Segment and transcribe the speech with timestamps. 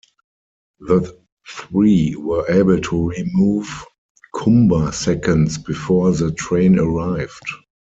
[0.79, 1.15] The
[1.47, 3.67] three were able to remove
[4.35, 7.45] Cumba seconds before the train arrived.